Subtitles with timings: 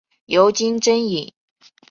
[0.25, 1.31] 尤金真蚓。